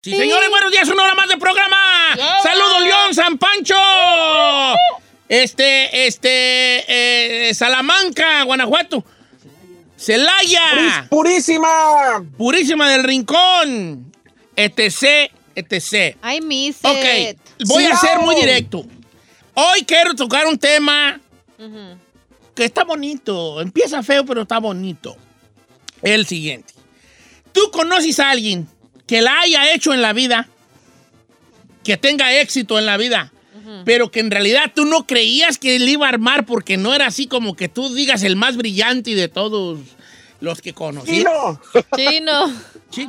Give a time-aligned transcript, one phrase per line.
[0.00, 1.76] Sí, señores, buenos días, una hora más de programa.
[2.42, 3.74] Saludos, León, San Pancho.
[5.28, 9.04] Este, este, eh, Salamanca, Guanajuato.
[9.96, 11.06] Celaya.
[11.10, 12.24] Purísima.
[12.36, 14.12] Purísima del Rincón.
[14.54, 16.16] etc, etc.
[16.24, 17.38] I miss Ok, it.
[17.66, 18.84] voy a ser muy directo.
[19.54, 21.20] Hoy quiero tocar un tema
[22.54, 23.60] que está bonito.
[23.60, 25.16] Empieza feo, pero está bonito.
[26.02, 26.72] El siguiente.
[27.50, 28.68] ¿Tú conoces a alguien
[29.08, 30.46] que la haya hecho en la vida?
[31.82, 33.32] Que tenga éxito en la vida.
[33.84, 37.06] Pero que en realidad tú no creías que él iba a armar porque no era
[37.06, 39.80] así como que tú digas el más brillante de todos
[40.40, 41.10] los que conocí.
[41.10, 41.60] Chino.
[41.94, 42.52] Chino.
[42.90, 43.08] Sí.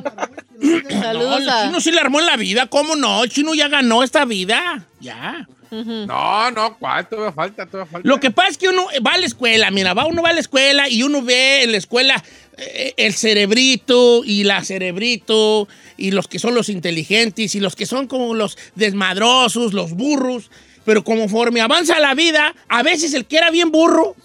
[0.89, 3.23] Saludos No, el chino sí le armó en la vida, ¿cómo no?
[3.23, 4.85] El chino ya ganó esta vida.
[4.99, 5.47] Ya.
[5.71, 7.07] No, no, ¿cuál?
[7.07, 8.07] Todavía falta, todavía falta.
[8.07, 10.33] Lo que pasa es que uno va a la escuela, mira, va, uno va a
[10.33, 12.23] la escuela y uno ve en la escuela
[12.57, 17.85] eh, el cerebrito y la cerebrito y los que son los inteligentes y los que
[17.85, 20.49] son como los desmadrosos, los burros.
[20.85, 24.15] Pero conforme avanza la vida, a veces el que era bien burro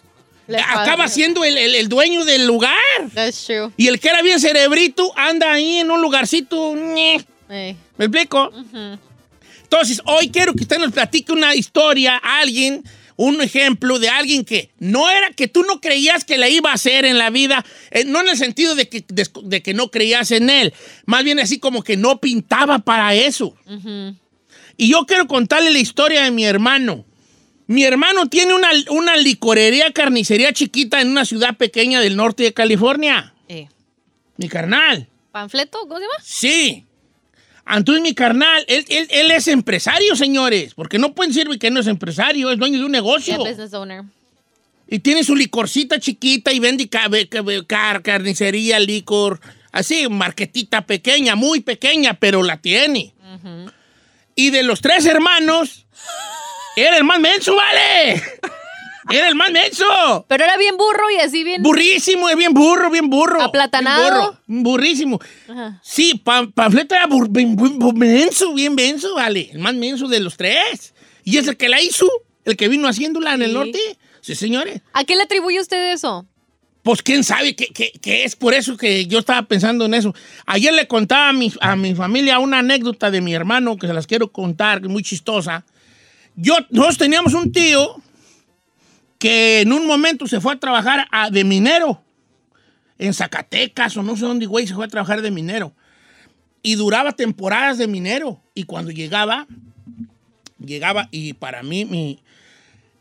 [0.46, 2.74] Le acaba siendo el, el- el dueño del lugar.
[3.14, 3.70] That's true.
[3.76, 6.74] Y el que era bien cerebrito anda ahí en un lugarcito.
[6.76, 7.24] Eh.
[7.98, 8.50] ¿Me explico?
[9.74, 12.84] Entonces, hoy quiero que usted nos platique una historia, alguien,
[13.16, 16.74] un ejemplo de alguien que no era que tú no creías que le iba a
[16.74, 19.90] hacer en la vida, eh, no en el sentido de que, de, de que no
[19.90, 20.72] creías en él,
[21.06, 23.56] más bien así como que no pintaba para eso.
[24.76, 27.04] Y yo quiero contarle la historia de mi hermano.
[27.66, 32.54] Mi hermano tiene una, una licorería, carnicería chiquita en una ciudad pequeña del norte de
[32.54, 33.34] California.
[33.48, 33.66] Eh.
[34.36, 35.08] Mi carnal.
[35.32, 35.80] ¿Panfleto?
[35.80, 36.14] ¿Cómo se llama?
[36.22, 36.86] Sí.
[37.66, 41.80] Entonces, mi carnal, él, él- él es empresario, señores, porque no pueden decir que no
[41.80, 43.38] es empresario, es dueño de un Yeah, negocio.
[43.38, 44.02] business owner.
[44.86, 49.40] Y tiene su licorcita chiquita y vende car- carnicería, licor,
[49.72, 53.14] así, marquetita pequeña, muy pequeña, pero la tiene.
[54.36, 55.86] Y de los tres hermanos,
[56.76, 58.22] era el más menso, ¿vale?
[59.10, 59.84] Era el más menso.
[60.28, 61.62] Pero era bien burro y así bien.
[61.62, 63.42] Burrísimo, es bien burro, bien burro.
[63.42, 64.02] ¿Aplatanado?
[64.02, 64.38] Bien burro,
[64.72, 65.20] burrísimo.
[65.48, 65.80] Ajá.
[65.82, 67.56] Sí, pan, Panfleto era bur- bien,
[67.96, 69.50] menso, bien menso, vale.
[69.52, 70.94] El más menso de los tres.
[71.24, 72.08] Y es el que la hizo,
[72.44, 73.54] el que vino haciéndola en el Sí.
[73.54, 73.78] norte.
[74.20, 74.80] Sí, señores.
[74.92, 76.26] ¿A qué le atribuye usted eso?
[76.82, 80.14] Pues quién sabe qué, qué- qué es por eso que yo estaba pensando en eso.
[80.44, 83.94] Ayer le contaba a mi, a mi familia una anécdota de mi hermano que se
[83.94, 85.64] las quiero contar, muy chistosa.
[86.36, 87.96] Yo, nosotros teníamos un tío
[89.18, 92.02] que en un momento se fue a trabajar a- de minero
[92.98, 95.72] en Zacatecas o no sé dónde, güey, se fue a trabajar de minero.
[96.62, 98.40] Y duraba temporadas de minero.
[98.54, 99.46] Y cuando llegaba,
[100.58, 102.20] llegaba y para mí mi,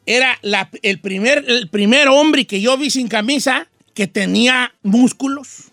[0.05, 0.37] era
[0.81, 5.71] el, primer, el primer hombre que yo vi sin camisa que tenía músculos.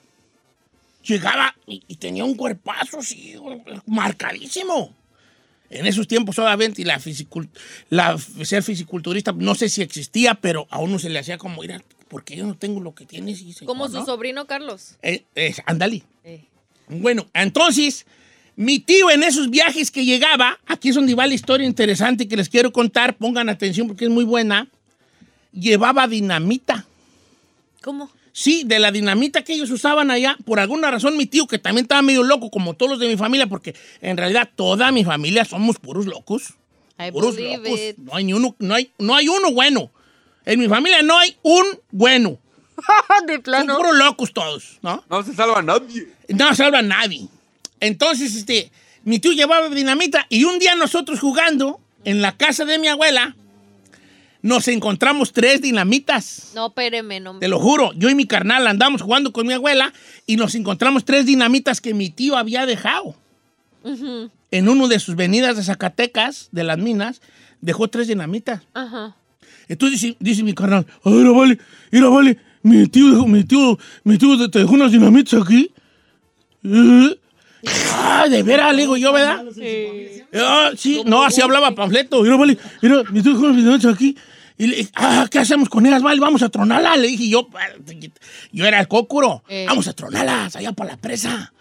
[1.05, 3.35] Llegaba y, tenía un cuerpazo así,
[3.87, 4.95] marcadísimo.
[5.71, 7.01] En esos tiempos, obviamente, y la,
[7.91, 11.83] la ser fisiculturista, no sé si existía, pero a uno se le hacía como, mira,
[12.09, 13.41] porque yo no tengo lo que tienes.
[13.41, 14.05] Y Como su ¿no?
[14.05, 14.97] sobrino Carlos.
[15.03, 16.03] Eh, eh, ándale.
[16.25, 16.45] Eh.
[16.89, 18.05] Bueno, entonces,
[18.57, 22.37] mi tío en esos viajes que llegaba, aquí es donde va la historia interesante que
[22.37, 24.69] les quiero contar, pongan atención porque es muy buena,
[25.53, 26.85] llevaba dinamita.
[27.81, 28.11] ¿Cómo?
[28.33, 31.85] Sí, de la dinamita que ellos usaban allá, por alguna razón mi tío, que también
[31.85, 35.45] estaba medio loco, como todos los de mi familia, porque en realidad toda mi familia
[35.45, 36.55] somos puros locos.
[36.99, 37.81] I Puros believe locos.
[37.81, 37.97] it.
[37.99, 39.91] No hay, ni uno, no, hay, no hay uno bueno.
[40.45, 42.39] En mi familia no hay un bueno.
[43.27, 43.77] de Son plano.
[43.77, 45.03] puros locos todos, ¿no?
[45.11, 46.09] No se salva nadie.
[46.29, 47.27] No salva a nadie.
[47.81, 48.71] Entonces, este,
[49.05, 53.35] mi tío llevaba dinamita y un día nosotros jugando en la casa de mi abuela,
[54.43, 56.53] nos encontramos tres dinamitas.
[56.55, 57.39] No, espéreme, no.
[57.39, 59.93] Te lo juro, yo y mi carnal andamos jugando con mi abuela
[60.27, 63.15] y nos encontramos tres dinamitas que mi tío había dejado.
[64.51, 67.21] En uno de sus venidas de Zacatecas, de las minas,
[67.61, 68.63] dejó tres dinamitas.
[68.75, 69.17] Ajá.
[69.69, 71.59] Entonces dice, dice mi carnal, a ver, vale,
[71.93, 75.71] mira, vale, mi tío, dejó- mi tío, mi tío te dejó unas dinamitas aquí.
[76.65, 77.17] Eh,
[77.93, 79.45] Ah, de veras, le digo yo, ¿verdad?
[80.35, 82.23] Ah, sí, no, así hablaba panfleto.
[82.23, 84.17] Mira, vale, mira, mi tío dejó unas dinamitas aquí.
[84.61, 86.03] Y le dije, ah, ¿qué hacemos con ellas?
[86.03, 86.99] Vale, vamos a tronarlas.
[86.99, 87.49] Le dije yo,
[88.53, 89.43] yo era el cócuro.
[89.49, 89.65] Eh.
[89.67, 91.55] Vamos a tronarlas allá para la presa.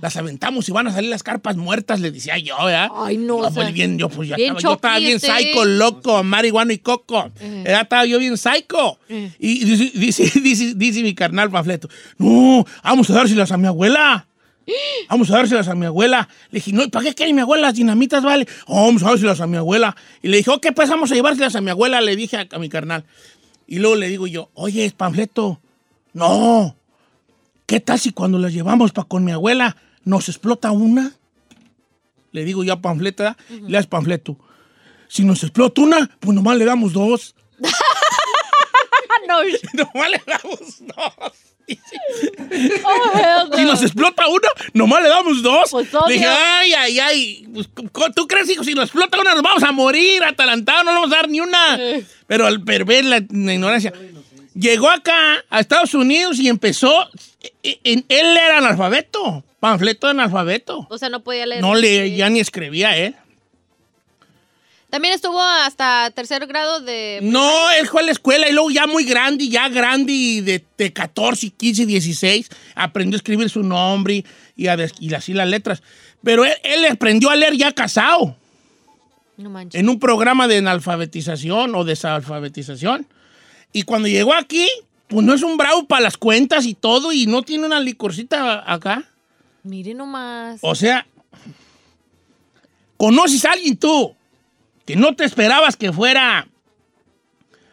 [0.00, 2.88] Las aventamos y van a salir las carpas muertas, le decía yo, ¿verdad?
[2.94, 5.20] Ay, no, Yo, o sea, pues, bien, yo, pues, ya bien estaba, yo estaba bien
[5.20, 7.30] psycho, loco, marihuana y coco.
[7.64, 8.98] Ya estaba yo bien psycho.
[9.38, 14.26] Y dice, dice, dice, dice mi carnal panfleto, no, vamos a dárselas a mi abuela.
[15.08, 16.28] Vamos a dárselas a mi abuela.
[16.50, 18.46] Le dije, no, ¿y ¿para qué quiere mi abuela las dinamitas, vale?
[18.66, 19.96] "Oh, vamos a dárselas a mi abuela.
[20.22, 22.58] Y le dije, ok, pues vamos a llevárselas a mi abuela, le dije a, a
[22.58, 23.04] mi carnal.
[23.66, 25.60] Y luego le digo yo, oye, panfleto,
[26.12, 26.76] no.
[27.66, 31.12] ¿Qué tal si cuando las llevamos para con mi abuela nos explota una?
[32.32, 33.36] Le digo yo a Panfleto, ¿verdad?
[33.50, 34.36] Y le das Panfleto.
[35.08, 37.34] Si nos explota una, pues nomás le damos dos.
[39.26, 39.38] No.
[39.72, 41.55] nomás le damos dos.
[41.68, 43.56] Oh, hell no.
[43.56, 45.70] Si nos explota una, nomás le damos dos.
[45.70, 47.48] Pues, le dije, ay, ay, ay.
[47.52, 48.62] Pues, ¿cómo- ¿Tú crees, hijo?
[48.64, 51.40] Si nos explota una, nos vamos a morir atalantados, no le vamos a dar ni
[51.40, 51.78] una.
[52.26, 53.92] Pero al perver la, la ignorancia.
[54.54, 57.08] Llegó acá, a Estados Unidos, y empezó.
[57.62, 59.44] e- e- él era analfabeto.
[59.60, 60.86] Panfleto de analfabeto.
[60.90, 61.60] O sea, no podía leer.
[61.62, 63.14] No leía ni escribía, ¿eh?
[64.96, 67.18] También estuvo hasta tercer grado de...
[67.22, 70.64] No, él fue a la escuela y luego ya muy grande, ya grande y de,
[70.78, 74.24] de 14, 15, 16, aprendió a escribir su nombre
[74.56, 75.82] y, a y así las letras.
[76.24, 78.38] Pero él, él aprendió a leer ya casado,
[79.36, 79.78] No manches.
[79.78, 83.06] en un programa de analfabetización o desalfabetización.
[83.74, 84.66] Y cuando llegó aquí,
[85.08, 88.64] pues no es un bravo para las cuentas y todo y no tiene una licorcita
[88.72, 89.04] acá.
[89.62, 90.58] Mire nomás.
[90.62, 91.06] O sea,
[92.96, 94.16] ¿conoces a alguien tú
[94.86, 96.48] que no te esperabas que fuera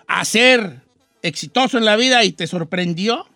[0.08, 0.82] a ser
[1.22, 3.28] exitoso en la vida y te sorprendió?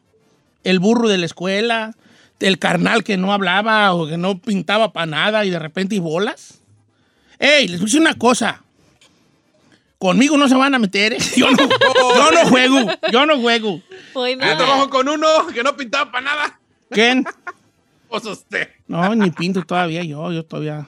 [0.64, 1.96] El burro de la escuela,
[2.40, 6.00] el carnal que no hablaba o que no pintaba para nada y de repente y
[6.00, 6.60] bolas.
[7.40, 7.68] ¡Ey!
[7.68, 8.64] Les decir una cosa.
[10.00, 11.18] Conmigo no se van a meter, ¿eh?
[11.36, 12.80] Yo no, yo no juego,
[13.12, 13.82] yo no juego.
[14.14, 16.60] Yo trabajo con uno que no pintaba para nada.
[16.90, 17.26] ¿Quién?
[18.10, 18.70] Pues usted.
[18.88, 20.88] No, ni pinto todavía yo, yo todavía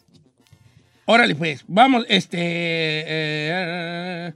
[1.11, 2.39] Órale, pues, vamos, este...
[2.41, 4.33] eh,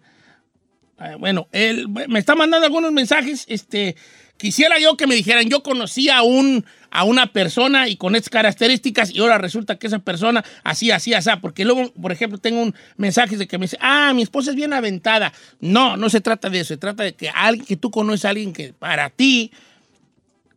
[0.98, 3.94] eh, bueno, él me está mandando algunos mensajes, este...
[4.36, 8.30] Quisiera yo que me dijeran, yo conocí a, un, a una persona y con estas
[8.30, 11.30] características y ahora resulta que esa persona así, así, así.
[11.40, 14.56] Porque luego, por ejemplo, tengo un mensaje de que me dice, ah, mi esposa es
[14.56, 15.32] bien aventada.
[15.60, 16.74] No, no se trata de eso.
[16.74, 19.52] Se trata de que alguien que tú conoces a alguien que para ti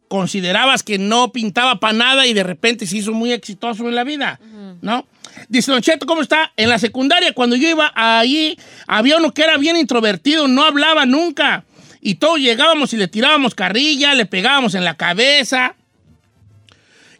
[0.08, 4.04] considerabas que no pintaba para nada y de repente se hizo muy exitoso en la
[4.04, 4.40] vida,
[4.81, 5.06] ¿no?
[5.50, 6.51] Dice Don Cheto, ¿cómo está?
[6.57, 8.57] En la secundaria, cuando yo iba allí,
[8.88, 11.66] había uno que era bien introvertido, no hablaba nunca.
[12.01, 15.75] Y todos llegábamos y le tirábamos carrilla, le pegábamos en la cabeza.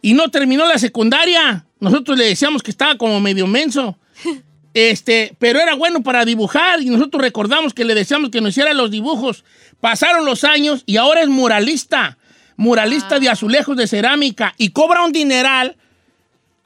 [0.02, 1.64] Y no terminó la secundaria.
[1.80, 3.98] Nosotros le decíamos que estaba como medio menso.
[4.74, 8.74] Este, pero era bueno para dibujar y nosotros recordamos que le decíamos que nos hiciera
[8.74, 9.42] los dibujos.
[9.80, 12.18] Pasaron los años y ahora es muralista,
[12.56, 15.76] muralista de azulejos de cerámica y cobra un dineral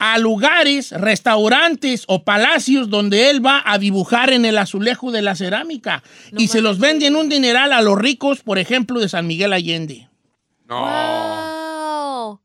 [0.05, 5.33] a lugares, restaurantes o palacios donde él va a dibujar en el azulejo de la
[5.33, 6.03] cerámica
[6.37, 9.53] y se los vende en un dineral a los ricos, por ejemplo, de San Miguel
[9.53, 10.09] Allende.
[10.67, 10.81] No.
[10.81, 12.41] Wow.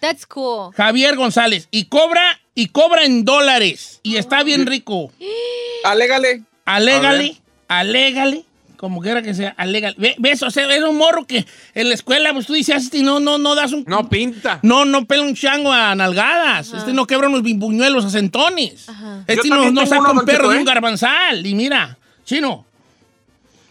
[0.00, 0.72] That's cool.
[0.76, 5.10] Javier González y cobra y cobra en dólares y está bien rico.
[5.84, 6.44] Alégale.
[6.64, 8.44] Alégale, alégale,
[8.76, 9.54] como quiera que sea.
[9.96, 10.42] Ve- ¿Ves?
[10.42, 11.44] O sea, es un morro que
[11.74, 13.84] en la escuela, pues tú dices, este no, no, no das un...
[13.86, 14.58] No pinta.
[14.62, 16.72] No, no pela un chango a nalgadas.
[16.72, 18.88] Este no quebra unos bimbuñuelos a centones.
[18.88, 19.24] Ajá.
[19.26, 20.58] Este no, no saca un perro de ¿eh?
[20.60, 21.44] un garbanzal.
[21.46, 22.64] Y mira, chino,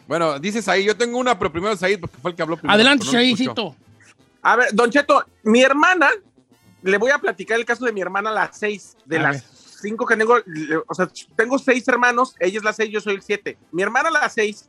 [0.07, 2.73] Bueno, dices ahí, yo tengo una, pero primero Said, porque fue el que habló primero.
[2.73, 3.05] adelante,
[3.55, 3.75] no.
[4.41, 6.09] A ver, Don Cheto, mi hermana,
[6.81, 9.43] le voy a platicar el caso de mi hermana, las seis, de A las ver.
[9.81, 10.35] cinco que tengo,
[10.87, 13.57] o sea, tengo seis hermanos, ella es la seis, yo soy el siete.
[13.71, 14.67] Mi hermana, la seis,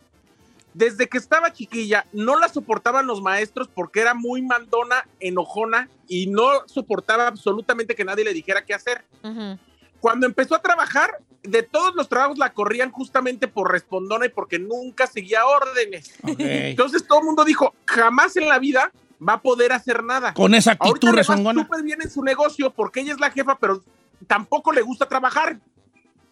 [0.75, 6.26] desde que estaba chiquilla, no la soportaban los maestros porque era muy mandona, enojona y
[6.26, 9.04] no soportaba absolutamente que nadie le dijera qué hacer.
[9.23, 9.59] Ujú.
[10.00, 14.59] Cuando empezó a trabajar, de todos los trabajos la corrían justamente por respondona y porque
[14.59, 16.14] nunca seguía órdenes.
[16.23, 16.37] Ok.
[16.38, 18.93] Entonces todo el mundo dijo, jamás en la vida
[19.26, 20.35] va a poder hacer nada.
[20.35, 21.62] Con esa actitud rezongona.
[21.62, 23.83] súper bien en su negocio porque ella es la jefa, pero
[24.26, 25.59] tampoco le gusta trabajar.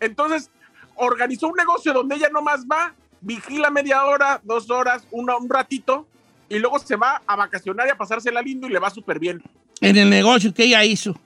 [0.01, 0.51] Entonces
[0.97, 6.07] organizó un negocio donde ella nomás va, vigila media hora, dos horas, una- un ratito,
[6.49, 9.43] y luego se va a vacacionar y a pasársela lindo y le va súper bien.
[9.81, 11.19] En el negocio que ella hizo.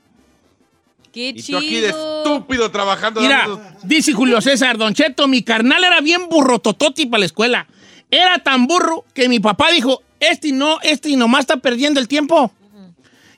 [1.13, 1.59] Qué Y tú chido.
[1.59, 3.21] aquí de estúpido trabajando.
[3.21, 7.27] Mira, dando- dice Julio César, Don Cheto, mi carnal era bien burro tototi para la
[7.27, 7.67] escuela.
[8.11, 12.53] Era tan burro que mi papá dijo, este no, este nomás está perdiendo el tiempo.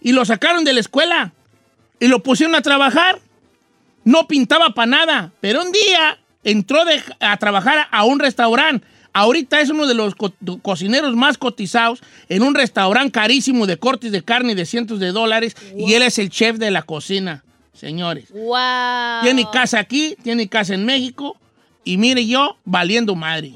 [0.00, 1.32] Y lo sacaron de la escuela
[2.00, 3.20] y lo pusieron a trabajar.
[4.04, 8.86] No pintaba para nada, pero un día entró de- a trabajar a un restaurante.
[9.12, 14.12] Ahorita es uno de los co- cocineros más cotizados en un restaurante carísimo de cortes
[14.12, 17.42] de carne de cientos de dólares y él es el chef de la cocina.
[17.72, 18.24] señores.
[18.32, 19.22] Wow.
[19.22, 21.36] Tiene casa aquí, tiene casa en México
[21.84, 23.52] y mire yo valiendo madre.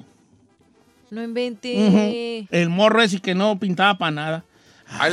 [1.11, 2.47] No inventé.
[2.51, 4.45] El morro ese que no pintaba para nada.
[4.99, 5.13] Ahí,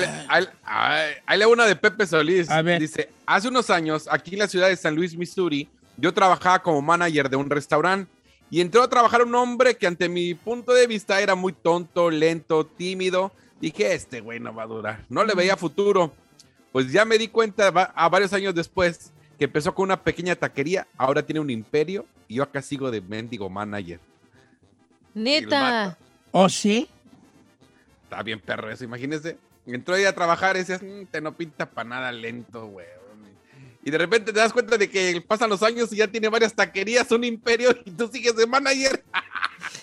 [1.38, 2.50] le- una de Pepe Solís.
[2.50, 2.80] A ver.
[2.80, 5.68] Dice, hace unos años, aquí en la ciudad de San Luis, Missouri,
[6.00, 8.12] yo trabajaba como manager de un restaurante
[8.50, 12.10] y entró a trabajar un hombre que ante mi punto de vista era muy tonto,
[12.10, 13.32] lento, tímido.
[13.62, 15.06] Dije, este güey no va a durar.
[15.10, 16.14] No le veía futuro.
[16.72, 20.88] Pues ya me di cuenta a varios años después que empezó con una pequeña taquería,
[20.98, 24.00] ahora tiene un imperio y yo acá sigo de mendigo manager.
[25.14, 25.98] Neta.
[26.32, 26.90] ¿Oh, sí?
[28.04, 29.38] Está bien perro eso, imagínese.
[29.66, 32.88] Entró ahí a trabajar y decías, "Mm, te no pinta para nada lento, güey.
[33.84, 36.54] Y de repente te das cuenta de que pasan los años y ya tiene varias
[36.54, 39.04] taquerías, un imperio y tú sigues de manager.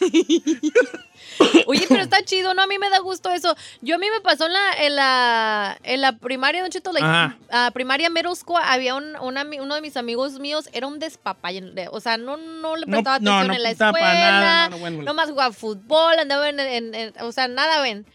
[1.67, 2.62] Oye, pero está chido, ¿no?
[2.62, 3.55] A mí me da gusto eso.
[3.83, 7.07] Yo a mí me pasó en la, en la, en la primaria, Don Cheto, like,
[7.07, 7.37] Ajá.
[7.50, 11.61] ah, primaria school, había un, uno de mis amigos míos, era un despapalle.
[11.61, 14.15] de- O sea, no, no le No, prestaba no, atención no en la escuela.
[14.15, 15.03] nada, no, no, bueno.
[15.03, 18.07] Nomás jugaba fútbol, andaba en, en- en- o sea, nada, ven.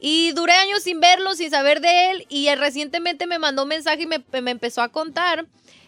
[0.00, 3.68] Y duré años sin verlo, sin saber de él, y él recientemente me mandó un
[3.68, 5.46] mensaje y me, me empezó a contar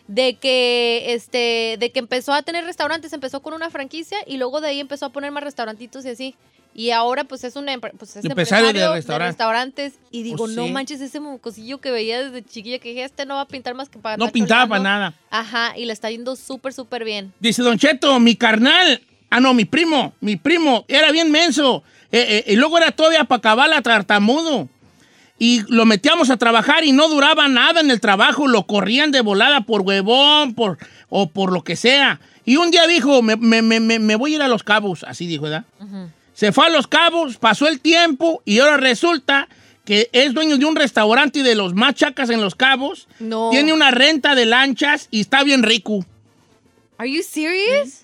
[0.09, 4.61] de que este de que empezó a tener restaurantes, empezó con una franquicia y luego
[4.61, 6.35] de ahí empezó a poner más restaurantitos y así.
[6.75, 7.67] Y ahora pues es un
[7.99, 12.45] pues, es Empresario de restaurantes y digo, Pues no manches ese mocosillo que veía desde
[12.45, 14.99] chiquilla que dije, este no va a pintar más que para No pintaba para choleando".
[14.99, 15.15] nada.
[15.31, 17.33] Ajá, y le está yendo súper súper bien.
[17.39, 19.03] Dice Don Cheto, mi carnal.
[19.31, 20.13] Ah, no, mi primo.
[20.21, 21.83] Mi primo era bien menso.
[22.13, 24.69] Eh, eh, y luego era todavía para acabar tartamudo.
[25.39, 28.47] Y lo metíamos a trabajar y no duraba nada en el trabajo.
[28.49, 30.77] Lo corrían de volada por huevón por,
[31.09, 32.21] o por lo que sea.
[32.45, 35.05] Y un día dijo, me, me- me- me- voy a ir a Los Cabos.
[35.05, 35.65] Así dijo, ¿verdad?
[36.35, 39.49] Se fue a Los Cabos, pasó el tiempo y ahora resulta
[39.85, 43.09] que es dueño de un restaurante y de los más chacas en Los Cabos.
[43.19, 43.49] No.
[43.51, 46.05] Tiene una renta de lanchas y está bien rico.
[46.99, 48.00] Are you serious?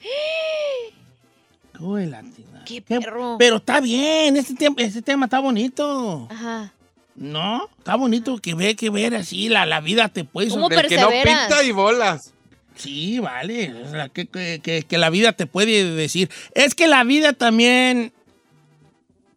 [1.80, 2.62] Uy, la tina.
[2.66, 3.36] Qué perro.
[3.38, 6.28] Pero está bien, este, tem- este tema está bonito.
[6.30, 6.72] Ajá.
[7.16, 7.68] ¿No?
[7.78, 10.48] Está bonito que ve, que ver así, la, la vida te puede...
[10.50, 10.88] ¿Cómo sorprender.
[10.88, 11.46] Que no perseveras.
[11.48, 12.32] pinta y bolas.
[12.76, 13.72] Sí, vale.
[13.82, 16.30] o sea, que, que- que- que la vida te puede decir.
[16.54, 18.12] Es que la vida también...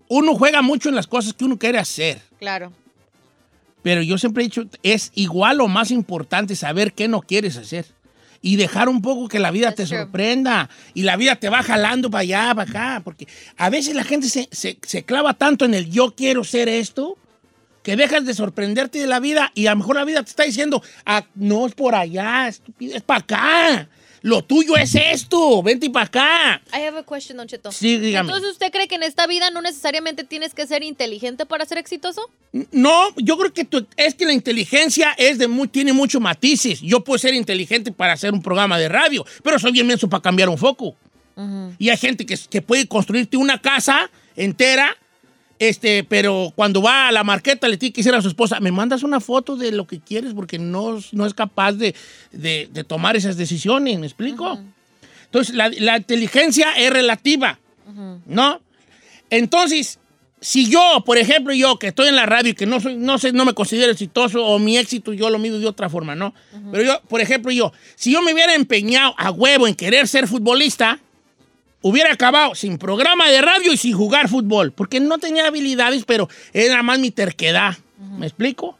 [0.09, 2.21] Uno juega mucho en las cosas que uno quiere hacer.
[2.39, 2.71] Claro.
[3.81, 7.85] Pero yo siempre he dicho, es igual o más importante saber qué no quieres hacer.
[8.45, 9.99] Y dejar un poco que la vida That's te true.
[10.03, 10.69] sorprenda.
[10.93, 13.01] Y la vida te va jalando para allá, para acá.
[13.03, 13.25] Porque
[13.57, 17.17] a veces la gente se, se- se clava tanto en el yo quiero ser esto,
[17.83, 20.43] que dejas de sorprenderte de la vida y a lo mejor la vida te está
[20.43, 23.89] diciendo, ah, no es por allá, estúpido, es para acá.
[24.23, 26.61] Lo tuyo es esto, vente para acá.
[26.73, 27.71] I have a question, Don Cheto.
[27.73, 28.29] Sí, dígame.
[28.29, 31.77] Entonces, ¿usted cree que en esta vida no necesariamente tienes que ser inteligente para ser
[31.77, 32.31] exitoso?
[32.71, 36.79] No, yo creo que tu- es que la inteligencia es de muy, tiene muchos matices.
[36.81, 40.21] Yo puedo ser inteligente para hacer un programa de radio, pero soy bien menso para
[40.21, 40.95] cambiar un foco.
[41.77, 44.95] Y hay gente que, que puede construirte una casa entera,
[45.69, 48.71] este, pero cuando va a la marqueta le tiene que decir a su esposa, me
[48.71, 51.93] mandas una foto de lo que quieres porque no, no es capaz de,
[52.31, 54.59] de- de tomar esas decisiones, ¿me explico?
[55.25, 57.59] Entonces, la, la inteligencia es relativa,
[58.25, 58.61] ¿no?
[59.29, 59.99] Entonces,
[60.39, 63.17] si yo, por ejemplo, yo que estoy en la radio y que no soy, no
[63.17, 66.33] sé, no me considero exitoso o mi éxito yo lo mido de otra forma, ¿no?
[66.71, 70.27] Pero yo, por ejemplo, yo, si yo me hubiera empeñado a huevo en querer ser
[70.27, 70.99] futbolista,
[71.83, 76.27] hubiera acabado sin programa de radio y sin jugar fútbol, porque no tenía habilidades, pero
[76.53, 77.77] era más mi terquedad.
[78.17, 78.75] ¿Me explico?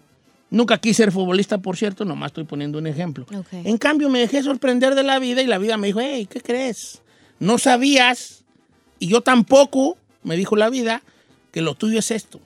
[0.50, 3.26] Nunca quise ser futbolista, por cierto, nomás estoy poniendo un ejemplo.
[3.36, 3.48] Ok.
[3.52, 6.42] En cambio, me dejé sorprender de la vida y la vida me dijo, hey, ¿qué
[6.42, 7.02] crees?
[7.40, 8.44] No sabías,
[9.00, 11.02] y yo tampoco, me dijo la vida,
[11.52, 12.40] que lo tuyo es esto.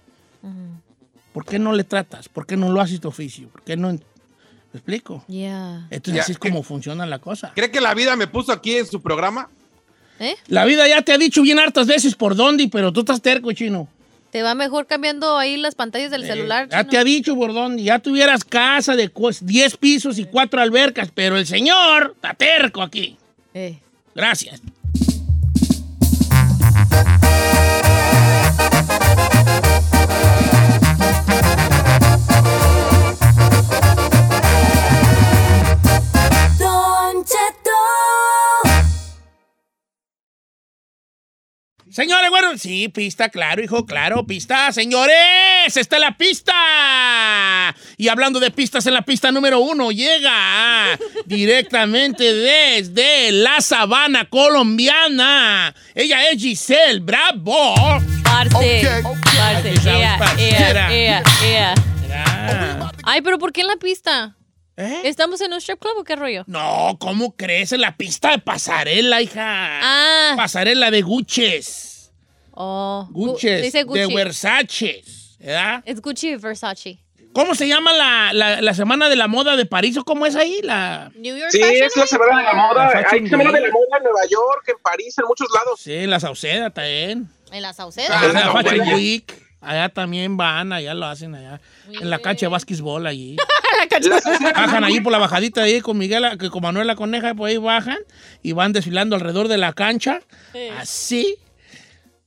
[1.33, 2.29] ¿Por qué no le tratas?
[2.29, 3.49] ¿Por qué no lo haces tu oficio?
[3.49, 3.91] ¿Por qué no?
[3.91, 3.99] ¿Me
[4.73, 5.23] explico?
[5.27, 5.87] Yeah.
[5.91, 7.51] Entonces Ya, así es como funciona la cosa.
[7.53, 9.49] ¿Cree que la vida me puso aquí en su programa?
[10.19, 10.35] ¿Eh?
[10.47, 13.51] La vida ya te ha dicho bien hartas veces por dónde, pero tú estás terco,
[13.53, 13.87] chino.
[14.31, 16.67] Te va mejor cambiando ahí las pantallas del Eh, celular.
[16.69, 17.83] ya te ha dicho por dónde.
[17.83, 22.81] Ya tuvieras casa de cu- 10 pisos y 4 albercas, pero el señor está terco
[22.81, 23.15] aquí.
[23.53, 23.77] Eh.
[24.13, 24.61] Gracias.
[41.97, 44.71] Señores, bueno, sí, pista, claro, hijo, claro, pista.
[44.71, 46.53] Señores, está en la pista.
[47.97, 55.73] Y hablando de pistas en la pista número uno, llega directamente desde la sabana colombiana.
[55.95, 57.73] Ella es Giselle Bravo.
[58.23, 59.01] Parce.
[59.35, 59.69] Parce.
[59.69, 61.73] Aquí estamos, Ea, ea, ea,
[62.11, 62.91] ea.
[63.05, 64.36] Ay, pero ¿por qué en la pista?
[64.77, 65.01] ¿Eh?
[65.05, 66.43] ¿Estamos en un strip club o qué rollo?
[66.47, 67.71] No, ¿cómo crees?
[67.71, 69.41] En la pista de pasarela, hija.
[69.81, 70.33] Ah.
[70.37, 72.11] Pasarela de Guches.
[72.51, 73.07] Oh.
[73.11, 73.63] Gu- Guches.
[73.63, 73.99] Dice Gucci.
[74.01, 75.03] De Versace.
[75.39, 75.81] ¿Verdad?
[75.85, 76.99] Es Gucci y Versace.
[77.33, 80.35] ¿Cómo se llama la, la- la semana de la moda de París o cómo es
[80.35, 80.59] ahí?
[80.63, 81.11] La...
[81.15, 82.09] New York Sí, Fashion es la Week.
[82.09, 82.85] semana de la moda.
[83.01, 83.67] La Hay semana de Week.
[83.67, 85.79] la moda en Nueva York, en París, en muchos lados.
[85.79, 87.29] Sí, la Sauceda también.
[87.51, 88.27] En la Ah, Sauceda.
[88.33, 88.93] La no, Fashion.
[88.95, 89.43] Week.
[89.61, 91.59] Allá también van, allá lo hacen allá.
[91.87, 93.37] Muy En la cancha de básquetbol allí.
[93.81, 94.51] La cancha.
[94.53, 97.57] Bajan allí por la bajadita ahí con Miguel, que con Manuel la coneja, por ahí
[97.57, 97.97] bajan
[98.41, 100.21] y van desfilando alrededor de la cancha.
[100.53, 100.67] Sí.
[100.77, 101.35] Así.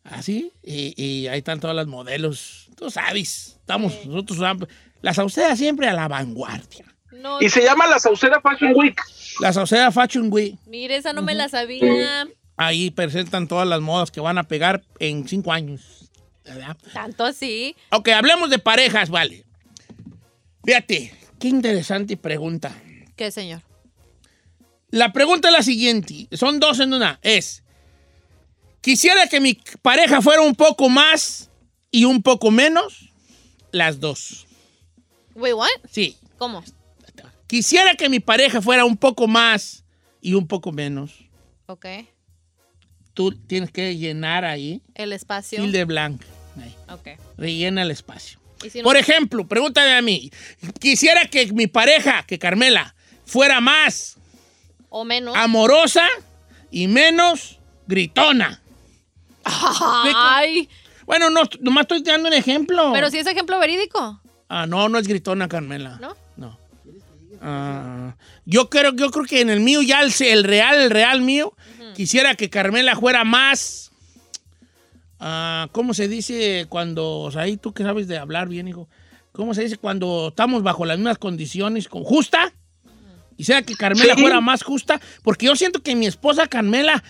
[0.05, 0.53] Así.
[0.63, 2.69] Y, y ahí están todas las modelos.
[2.77, 3.57] Tú sabes.
[3.61, 4.69] Estamos nosotros.
[5.03, 6.85] La Sauceda siempre a la vanguardia.
[7.13, 8.99] No, Y se llama la Sauceda Fashion Week.
[9.41, 10.57] La Sauceda Fashion Week.
[10.67, 12.27] mire, esa no me la sabía.
[12.57, 16.11] Ahí presentan todas las modas que van a pegar en cinco años.
[16.45, 16.77] ¿verdad?
[16.93, 17.77] Tanto así.
[17.91, 19.45] Ok, hablemos de parejas, vale.
[20.65, 22.73] Fíjate, qué interesante pregunta.
[23.17, 23.63] ¿Qué, señor?
[24.91, 27.19] La pregunta es la siguiente, son dos en una.
[27.23, 27.63] Es,
[28.81, 31.49] quisiera que mi pareja fuera un poco más
[31.91, 33.11] y un poco menos,
[33.73, 34.47] las dos.
[35.35, 35.69] Wait, what?
[35.91, 36.63] Sí, ¿Cómo?
[37.47, 39.85] quisiera que mi pareja fuera un poco más
[40.21, 41.13] y un poco menos.
[41.67, 41.87] Ok.
[43.15, 45.61] Tú tienes que llenar ahí, El espacio.
[45.63, 46.25] fil de blanco.
[46.61, 47.09] Ahí, Ok.
[47.37, 48.40] rellena el espacio.
[48.63, 50.31] Y si no- Por ejemplo, pregúntame a mí,
[50.79, 54.17] quisiera que mi pareja, que Carmela, fuera más
[54.89, 55.35] o menos.
[55.37, 56.07] amorosa
[56.71, 58.61] y menos gritona.
[59.45, 60.69] Ay.
[61.07, 62.91] Bueno, no, nomás estoy dando un ejemplo.
[62.93, 64.21] Pero si es ejemplo verídico.
[64.49, 65.99] Ah, no, no es gritona, Carmela.
[66.01, 66.17] ¿No?
[66.37, 66.59] No.
[67.41, 68.15] Ah,
[68.45, 71.55] yo creo, yo creo que en el mío ya el, el real, el real mío,
[71.95, 73.90] quisiera que Carmela fuera más.
[75.21, 78.89] Ah, ¿Cómo se dice cuando, o sea, ahí tú que sabes de hablar bien, hijo?
[79.33, 82.53] ¿Cómo se dice cuando estamos bajo las mismas condiciones, con justa?
[83.37, 84.21] Quisiera que Carmela Sí.
[84.21, 87.03] fuera más justa, porque yo siento que mi esposa Carmela,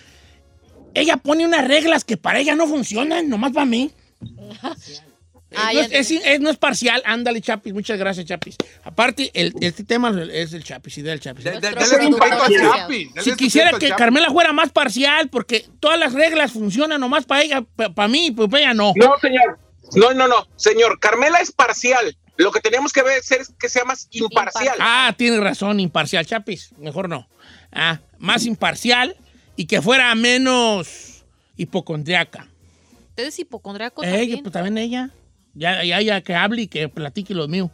[0.93, 3.91] ella pone unas reglas que para ella no funcionan, nomás para mí.
[5.55, 7.01] Ah, no, ya es, es- es- no es parcial.
[7.05, 7.73] Ándale, Chapis.
[7.73, 8.55] Muchas gracias, Chapis.
[8.83, 11.43] Aparte, el, este tema es el Chapis, idea del Chapis.
[11.43, 12.71] De- de- Nuestro Dale un productor pato a oficial.
[12.77, 13.09] Chapi.
[13.13, 13.89] dale Si quisiera que.
[13.89, 18.49] Carmela fuera más parcial, porque todas las reglas funcionan nomás para ella, para mí, pues
[18.49, 18.93] para ella no.
[18.95, 19.59] No, señor.
[19.95, 20.47] No, no, no.
[20.55, 22.15] Señor, Carmela es parcial.
[22.37, 24.75] Lo que tenemos que ver es que sea más imparcial.
[24.79, 26.71] Ah, tiene razón, imparcial, Chapis.
[26.77, 27.27] Mejor no.
[27.73, 29.17] Ah, más imparcial
[29.57, 31.25] y que fuera menos
[31.57, 32.47] hipocondriaca.
[33.09, 34.43] ¿Usted es hipocondriaco Ella, también?
[34.43, 35.09] pues también ella.
[35.53, 37.71] Ya, ya, ya que hable y que platique lo mío.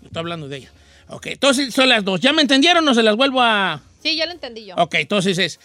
[0.00, 0.70] Yo estoy hablando de ella.
[1.08, 2.20] Ok, entonces son las dos.
[2.20, 3.82] ¿Ya me entendieron o se las vuelvo a...?
[4.02, 4.74] Sí, ya lo entendí yo.
[4.76, 5.58] Ok, entonces es.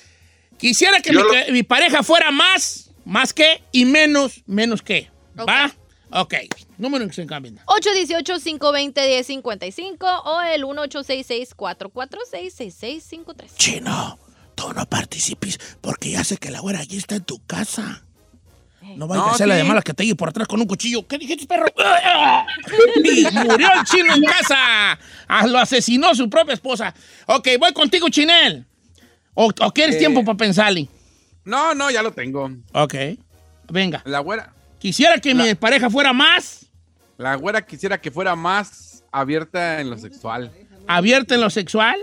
[0.57, 5.09] Quisiera que mi, lo- mi pareja fuera más, más que, y menos, menos que.
[5.37, 5.73] ¿Va?
[6.11, 6.33] Ok.
[6.77, 7.59] Número en que se cambien.
[7.65, 13.55] 818-520-1055 o el 1866-446-6653.
[13.57, 14.19] Chino,
[14.55, 18.04] tú no participes porque ya sé que la güera allí está en tu casa.
[18.95, 19.61] No vayas No, a hacer la sí.
[19.61, 21.07] de malas que te lleve por atrás con un cuchillo.
[21.07, 21.65] ¿Qué dijiste, perro?
[23.03, 24.97] y murió el chino en casa.
[25.27, 26.93] Ah, lo asesinó su propia esposa.
[27.27, 28.65] Ok, voy contigo, Chinel.
[29.33, 29.99] ¿O, o quieres Eh.
[29.99, 30.87] tiempo para pensarle?
[31.43, 32.49] No, no, ya lo tengo.
[32.73, 32.95] Ok.
[33.69, 34.01] Venga.
[34.05, 34.53] La güera.
[34.79, 36.67] Quisiera que mi pareja fuera más
[37.17, 40.51] La güera quisiera que fuera más abierta en lo sexual.
[40.87, 41.97] abierta en lo sexual.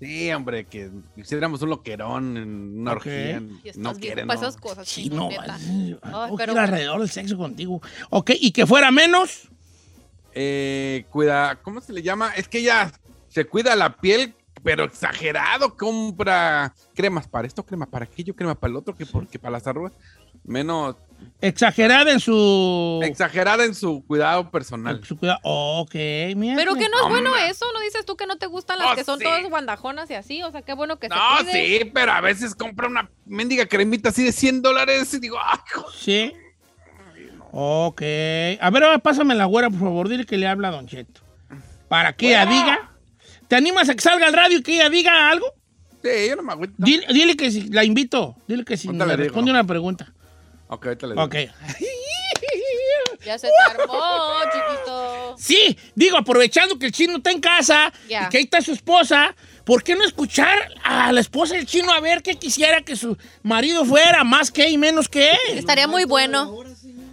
[0.00, 3.42] Sí, hombre, que hiciéramos un loquerón en una orgía.
[3.64, 4.46] Y estás No bien quiere, para no.
[4.48, 7.80] esas cosas, Sí, chino, no, ay, pero ir alrededor del sexo contigo.
[8.10, 9.48] Ok, y que fuera menos.
[10.34, 12.30] Eh, cuida, ¿cómo se le llama?
[12.36, 12.92] Es que ella
[13.28, 15.76] se cuida la piel, pero exagerado.
[15.76, 19.66] Compra cremas para esto, cremas para aquello, crema para el otro, que porque para las
[19.66, 19.92] arrugas.
[20.44, 20.96] Menos
[21.40, 23.00] Exagerada en su.
[23.04, 25.04] exagerada en su cuidado personal.
[25.04, 25.38] su cuidado.
[25.42, 25.94] Ok,
[26.36, 26.56] mira.
[26.56, 27.22] Pero que no es Hombre.
[27.22, 29.24] bueno eso, ¿no dices tú que no te gustan las Oh, que son sí.
[29.24, 30.42] todas guandajonas y así?
[30.42, 31.78] O sea, qué bueno que No, se cuide.
[31.80, 35.58] sí, pero a veces compra una mendiga cremita así de 100 dólares y digo, ay,
[35.72, 35.96] joder.
[35.96, 36.32] Sí.
[37.52, 38.02] Ok.
[38.60, 40.08] A ver, ahora pásame la güera, por favor.
[40.08, 41.20] Dile que le habla a Don Cheto.
[41.88, 42.90] Para que ella diga.
[43.48, 45.46] ¿Te animas a que salga al radio y que ella diga algo?
[46.02, 46.74] Sí, yo no me agüito.
[46.76, 48.36] Dile, dile que si, la invito.
[48.46, 50.12] Dile que si me responde una pregunta.
[50.68, 51.24] Ok, ahorita le digo.
[51.24, 51.34] Ok.
[53.24, 53.52] Ya se te
[53.82, 54.00] armó,
[54.44, 55.34] chiquito.
[55.38, 58.24] Sí, digo, aprovechando que el chino está en casa Ya.
[58.26, 61.92] y que ahí está su esposa, ¿por qué no escuchar a la esposa del chino
[61.92, 65.30] a ver qué quisiera que su marido fuera, más que y menos que?
[65.52, 66.56] Estaría muy bueno.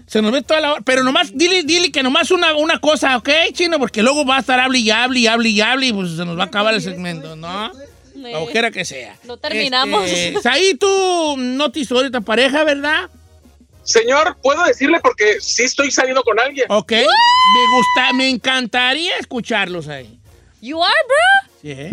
[0.08, 0.82] Se nos ve toda la hora.
[0.86, 3.80] Pero nomás, dile, dile que nomás una, una cosa, ¿ok, chino?
[3.80, 6.24] Porque luego va a estar hable y hable y hable y hable y pues se
[6.24, 7.72] nos va a acabar el segmento, ¿no?
[8.36, 9.18] O quiera que sea.
[9.24, 10.10] No terminamos.
[10.10, 13.10] Este, ahí tú no te hizo ahorita pareja, ¿verdad?
[13.86, 16.66] Señor, puedo decirle porque sí estoy saliendo con alguien.
[16.70, 16.92] Ok.
[16.92, 20.20] Me gusta, me encantaría escucharlos ahí.
[20.62, 21.54] You are, bro?
[21.62, 21.92] Sí, ¿eh?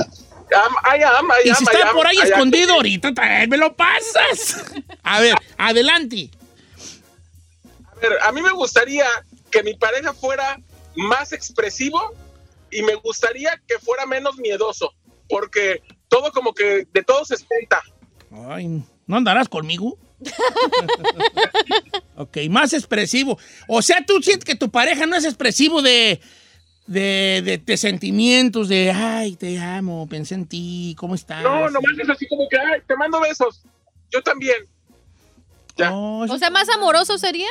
[0.54, 2.26] Am- I am, I Y am, si I está am, por ahí I am.
[2.28, 4.64] escondido ahorita, también me lo pasas.
[5.02, 6.30] A ver, adelante.
[7.90, 9.06] A ver, a mí me gustaría
[9.50, 10.58] que mi pareja fuera
[10.96, 12.14] más expresivo
[12.70, 14.92] y me gustaría que fuera menos miedoso,
[15.28, 17.82] porque todo como que de todo se espanta.
[18.48, 19.98] Ay, ¿no andarás conmigo?
[22.16, 23.38] Ok, más expresivo.
[23.68, 26.20] O sea, tú sientes que tu pareja no es expresivo de,
[26.86, 31.42] de, de- de sentimientos, de, ay, te amo, pensé en ti, ¿cómo estás?
[31.42, 33.62] No, nomás es así como que, ay, te mando besos.
[34.10, 34.56] Yo también.
[35.76, 35.92] ya.
[35.94, 37.48] O sea, más amoroso sería.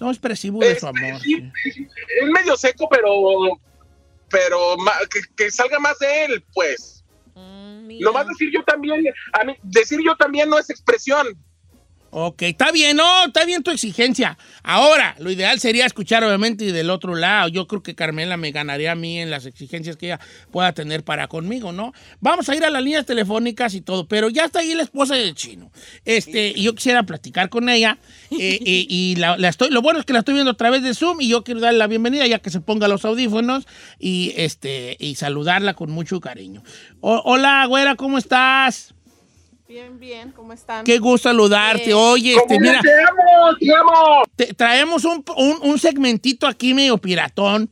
[0.00, 1.20] no expresivo de Es, su amor.
[1.20, 3.60] sí, es medio seco, pero,
[4.28, 7.04] pero ma- que, que salga más de él, pues.
[7.34, 8.00] Mm.
[8.00, 11.26] Nomás decir yo también, a mí, decir yo también no es expresión.
[12.12, 14.36] Ok, está bien, no, está bien tu exigencia.
[14.64, 17.48] Ahora, lo ideal sería escuchar obviamente del otro lado.
[17.48, 20.20] Yo creo que Carmela me ganaría a mí en las exigencias que ella
[20.50, 21.92] pueda tener para conmigo, ¿no?
[22.20, 25.14] Vamos a ir a las líneas telefónicas y todo, pero ya está ahí la esposa
[25.14, 25.70] del chino.
[26.04, 27.98] Este, y yo quisiera platicar con ella.
[28.32, 30.82] eh, eh, y la, la estoy, lo bueno es que la estoy viendo a través
[30.82, 33.68] de Zoom y yo quiero darle la bienvenida ya que se ponga los audífonos
[34.00, 36.64] y, este, y saludarla con mucho cariño.
[37.00, 38.94] O- hola, güera, ¿cómo estás?
[39.70, 40.84] Bien, bien, ¿cómo están?
[40.84, 41.84] Qué gusto saludarte.
[41.84, 41.96] Bien.
[41.96, 42.80] Oye, este, Como mira.
[42.80, 44.22] Te amo, te amo.
[44.34, 47.70] Te- traemos un, un- un segmentito aquí medio piratón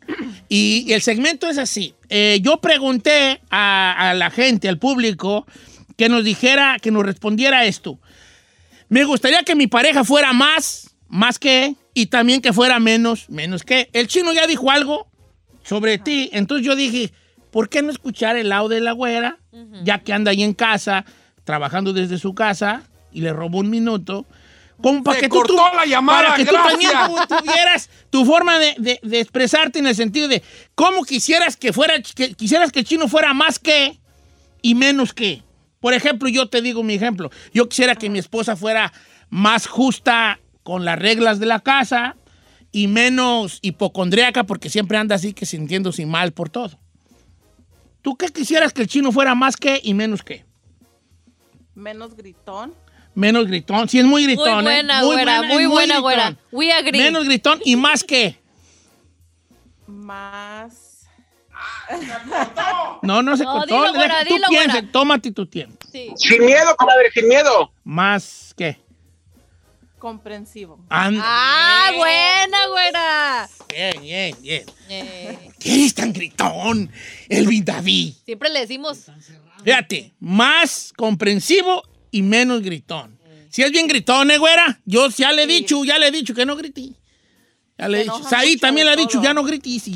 [0.48, 1.96] y, el segmento es así.
[2.08, 5.44] Eh, yo pregunté a, a la gente, al público,
[5.96, 7.98] que nos dijera, que nos respondiera esto.
[8.88, 13.64] Me gustaría que mi pareja fuera más, más que, y también que fuera menos, menos
[13.64, 13.90] que.
[13.92, 15.08] El chino ya dijo algo
[15.64, 17.12] sobre ti, entonces yo dije,
[17.50, 19.38] ¿por qué no escuchar el lado de la güera?
[19.82, 21.04] Ya que anda ahí en casa,
[21.48, 24.26] trabajando desde su casa, y le robó un minuto.
[24.82, 26.90] Como para que tú, cortó tú- la llamada, para que tú también
[27.26, 30.42] tu- tuvieras tu forma de, de- de expresarte en el sentido de
[30.74, 33.98] cómo quisieras que fuera, que quisieras que el chino fuera más que
[34.60, 35.42] y menos que.
[35.80, 37.30] Por ejemplo, yo te digo mi ejemplo.
[37.54, 38.92] Yo quisiera que mi esposa fuera
[39.30, 42.14] más justa con las reglas de la casa
[42.70, 46.78] y menos hipocondríaca porque siempre anda así que sintiéndose mal por todo.
[48.02, 50.44] ¿Tú qué quisieras que el chino fuera más que y menos que?
[51.78, 52.74] Menos gritón.
[53.14, 53.88] Menos gritón.
[53.88, 54.60] Sí, es muy Muy gritón.
[54.60, 54.62] ¿eh?
[54.62, 56.02] buena, güera, es muy buena, gritón.
[56.02, 56.36] güera.
[56.52, 56.98] We agree.
[56.98, 58.36] Menos gritón y más que.
[59.86, 61.06] Más.
[63.02, 63.74] No, no se No, cortó.
[63.74, 64.92] dilo, güera, tú dilo, piensa, güera.
[64.92, 65.86] tómate tu tiempo.
[65.90, 66.12] Sí.
[66.16, 67.72] Sin miedo, comadre, sin miedo.
[67.84, 68.76] Más que.
[69.98, 70.78] Comprensivo.
[70.90, 73.48] Ah, buena, güera.
[73.68, 74.64] Bien, bien, bien.
[74.88, 76.90] Eh, ¿Qué eres tan gritón,
[77.28, 78.14] Elvin David?
[78.24, 79.06] siempre le decimos.
[79.68, 83.18] Fíjate, más comprensivo y menos gritón.
[83.50, 84.80] Si es bien gritón, ¿eh, güera?
[84.84, 85.52] Yo ya le he Sí.
[85.52, 86.90] dicho, ya le he dicho que no grité.
[87.78, 88.22] Ya le he dicho.
[88.28, 89.70] Saí también le ha dicho, ya no grité.
[89.78, 89.94] Sí,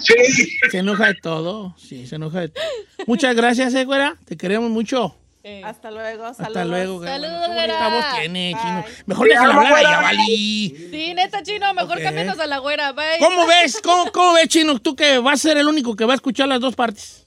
[0.00, 0.58] Sí.
[0.70, 1.74] se enoja de todo.
[1.78, 2.64] Sí, se enoja de todo.
[3.06, 4.16] Muchas gracias, eh, güera.
[4.24, 5.16] Te queremos mucho.
[5.64, 6.26] Hasta luego.
[6.26, 6.66] Hasta saludos.
[6.66, 7.12] luego, güera.
[7.14, 7.88] Saludos, Qué bonita güera.
[7.96, 8.84] voz tiene, chino.
[9.06, 10.02] Mejor déjala hablar a ella, güera.
[10.02, 10.88] Vali.
[10.90, 12.02] Sí, neta, chino, mejor Ok.
[12.02, 12.92] cámbianos a la güera.
[12.92, 13.04] Bye.
[13.18, 13.80] ¿Cómo ves?
[13.82, 14.78] ¿Cómo, ¿Cómo ves, Chino?
[14.78, 17.24] Tú que vas a ser el único que va a escuchar las dos partes.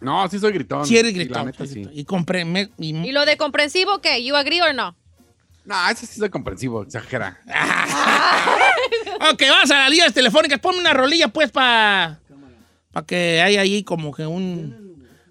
[0.00, 0.86] No, sí soy gritón.
[0.86, 1.46] Si eres Sí, la gritón.
[1.46, 1.90] neta, sí, sí.
[1.92, 2.04] Y
[2.44, 4.22] me- y- ¿Y lo de comprensivo qué?
[4.24, 4.96] ¿You agree or no?
[5.64, 7.40] No, ese sí soy comprensivo, exagera.
[9.32, 10.58] ok, vamos a las líneas telefónicas.
[10.60, 12.18] Ponme una rolilla, pues, para
[13.06, 14.84] que haya ahí como que un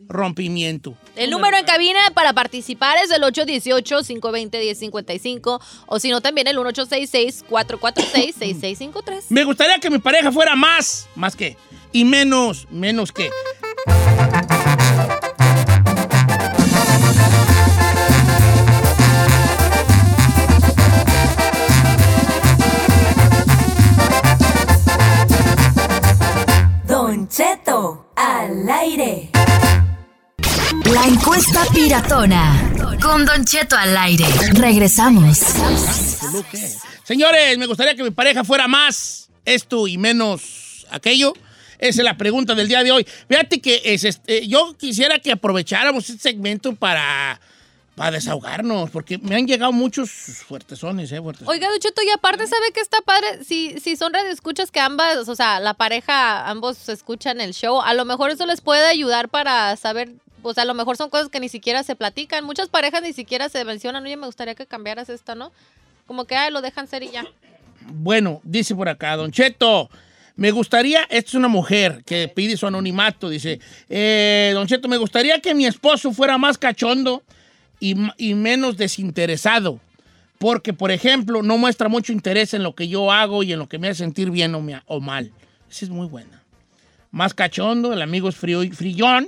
[0.07, 0.97] rompimiento.
[1.15, 9.25] El número en cabina para participar es el 818-520-1055 o si no también el 1866-446-6653.
[9.29, 11.57] Me gustaría que mi pareja fuera más, más que,
[11.91, 13.29] y menos, menos que.
[31.83, 32.71] Piratona.
[33.01, 34.23] Con Don Cheto al aire.
[34.53, 35.37] Regresamos.
[37.03, 41.33] Señores, me gustaría que mi pareja fuera más esto y menos aquello.
[41.79, 43.05] Esa es la pregunta del día de hoy.
[43.27, 47.41] Fíjate que es este, yo quisiera que aprovecháramos este segmento para,
[47.95, 50.09] para desahogarnos, porque me han llegado muchos
[50.47, 51.21] fuertesones, ¿eh?
[51.21, 51.49] Fuertesones.
[51.49, 53.43] Oiga, Ducheto, y aparte, ¿sabe que está padre?
[53.43, 57.93] Si, si son radioescuchas que ambas, o sea, la pareja, ambos escuchan el show, a
[57.93, 61.29] lo mejor eso les puede ayudar para saber, o sea, a lo mejor son cosas
[61.29, 62.45] que ni siquiera se platican.
[62.45, 65.51] Muchas parejas ni siquiera se mencionan, oye, me gustaría que cambiaras esta, ¿no?
[66.05, 67.25] Como que, ay, lo dejan ser y ya.
[67.87, 69.89] Bueno, dice por acá, Don Cheto,
[70.35, 74.97] me gustaría, esta es una mujer que pide su anonimato, dice, eh, Don Cheto, me
[74.97, 77.23] gustaría que mi esposo fuera más cachondo
[77.79, 79.79] y, y menos desinteresado,
[80.39, 83.67] porque, por ejemplo, no muestra mucho interés en lo que yo hago y en lo
[83.69, 85.31] que me hace sentir bien o, me- o mal.
[85.69, 86.41] Esa es muy buena.
[87.11, 89.27] más cachondo, el amigo es frío, frillón,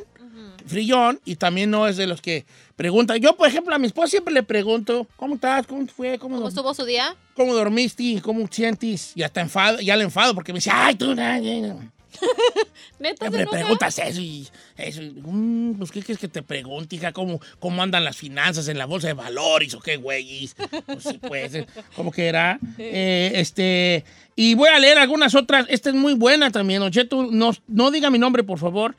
[0.65, 3.17] frillón, y también no es de los que preguntan.
[3.17, 5.67] Yo, por ejemplo, a mi esposa siempre le pregunto, ¿cómo estás?
[5.67, 6.17] ¿Cómo fue?
[6.17, 7.15] ¿Cómo, ¿Cómo estuvo su día?
[7.36, 8.21] ¿Cómo dormiste?
[8.21, 9.12] ¿Cómo te sientes?
[9.15, 11.91] Y hasta enfado, ya le enfado porque me dice, ay, tú, na, na, na".
[12.99, 13.51] ¿Neta enoja?
[13.51, 14.47] preguntas eso y
[14.78, 15.01] eso.
[15.01, 17.12] y, mm, pues, ¿qué quieres que te pregunte, hija?
[17.12, 20.56] ¿Cómo, ¿Cómo andan las finanzas en la bolsa de valores o qué, güeyes?
[20.86, 22.60] Pues sí, pues, eh, ¿cómo que era?
[22.78, 24.04] Eh, este,
[24.36, 25.65] y voy a leer algunas otras.
[25.69, 27.28] Esta es muy buena también, Don Cheto.
[27.32, 28.95] No, no diga mi nombre, por favor,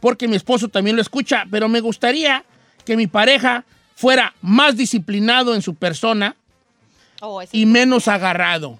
[0.00, 2.44] porque mi esposo también lo escucha, pero me gustaría
[2.84, 6.34] que mi pareja fuera más disciplinado en su persona
[7.22, 8.78] Oh, y menos agarrado.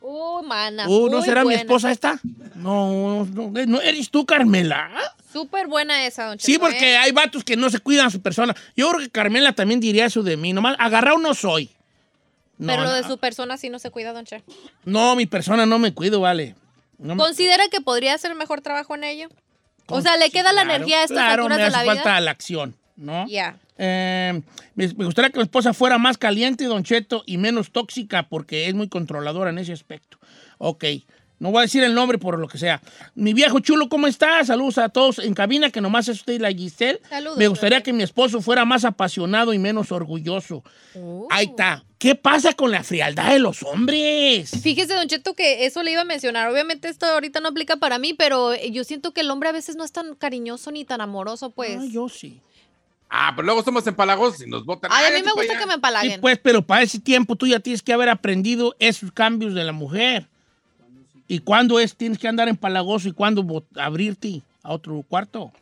[0.00, 0.88] Uh, mana.
[0.88, 1.60] Uh, ¿No muy será mi buena.
[1.60, 2.18] esposa esta?
[2.56, 4.90] No, no, no eres tú, Carmela.
[5.32, 6.96] Súper buena esa, don Sí, porque ¿eh?
[6.96, 8.56] hay vatos que no se cuidan a su persona.
[8.76, 10.52] Yo creo que Carmela también diría eso de mí.
[10.52, 11.70] Nomás agarrado no soy.
[12.56, 13.08] No, Pero lo de no.
[13.08, 14.42] su persona sí no se cuida, don Che.
[14.84, 16.56] No, mi persona no me cuido, vale.
[16.98, 19.28] No me- ¿Considera que podría hacer mejor trabajo en ello?
[19.88, 21.82] O sea, ¿le queda la Claro, energía a estas claro, alturas me de hace la
[21.82, 21.94] vida?
[22.02, 23.26] falta la acción, ¿no?
[23.28, 23.56] Ya.
[23.78, 24.42] Eh,
[24.74, 28.66] me, me gustaría que mi esposa fuera más caliente, Don Cheto, y menos tóxica porque
[28.68, 30.18] es muy controladora en ese aspecto.
[30.58, 30.84] Ok,
[31.38, 32.80] no voy a decir el nombre por lo que sea.
[33.14, 34.48] Mi viejo chulo, ¿cómo estás?
[34.48, 37.00] Saludos a todos en cabina, que nomás es usted y la Giselle.
[37.08, 40.64] Saludos, Me gustaría que mi esposo fuera más apasionado y menos orgulloso.
[40.94, 41.26] Uh.
[41.30, 41.84] Ahí está.
[41.98, 44.50] ¿Qué pasa con la frialdad de los hombres?
[44.62, 46.48] Fíjese, Don Cheto, que eso le iba a mencionar.
[46.50, 49.76] Obviamente esto ahorita no aplica para mí, pero yo siento que el hombre a veces
[49.76, 51.76] no es tan cariñoso ni tan amoroso, pues.
[51.80, 52.40] Ah, yo sí.
[53.10, 54.90] Ah, pero luego somos empalagosos y nos botan.
[54.92, 55.58] Ay, a mí me gusta allá.
[55.60, 56.20] que me Sí, empalaguen.
[56.20, 59.72] pues, pero para ese tiempo tú ya tienes que haber aprendido esos cambios de la
[59.72, 60.28] mujer.
[61.28, 65.52] ¿Y cuándo es tienes que andar empalagoso y cuándo abrirte a otro cuarto?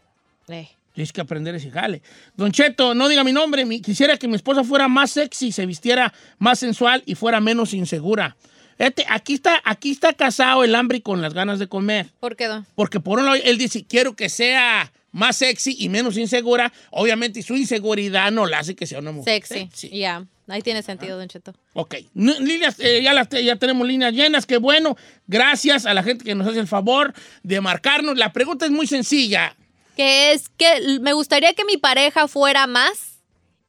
[0.49, 0.69] Eh.
[0.95, 2.01] Tienes que aprender ese jale.
[2.37, 3.67] Don Cheto, no diga mi nombre.
[3.83, 8.37] quisiera que mi esposa fuera más sexy, se vistiera más sensual y fuera menos insegura.
[8.79, 12.07] Este, aquí, está, aquí está casado el hambre con las ganas de comer.
[12.21, 12.65] ¿Por qué, don?
[12.75, 16.73] Porque por un lado él dice, quiero que sea más sexy y menos insegura.
[16.91, 19.89] Obviamente su inseguridad no la hace que sea una mujer Sexy.
[19.91, 20.25] Ya.
[20.49, 21.53] Ahí tiene sentido, Don Cheto.
[21.73, 24.97] Ok, líneas, eh, ya, las te- ya tenemos líneas llenas, qué bueno.
[25.27, 28.17] Gracias a la gente que nos hace el favor de marcarnos.
[28.17, 29.57] La pregunta es muy sencilla.
[29.97, 33.21] Que es que me gustaría que mi pareja fuera más,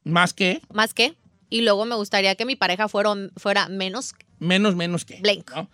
[0.04, 1.14] Más que, más que,
[1.50, 4.14] y luego me gustaría que mi pareja fuera, fuera menos.
[4.38, 5.16] menos, menos que.
[5.20, 5.50] Blank.
[5.56, 5.68] ¿no?